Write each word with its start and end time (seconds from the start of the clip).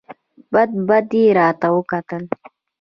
بد 0.53 0.69
بد 0.87 1.07
یې 1.19 1.25
راته 1.39 1.67
وکتل! 1.75 2.23